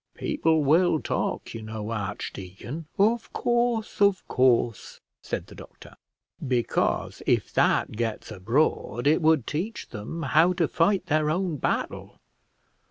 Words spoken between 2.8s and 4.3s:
"Of course, of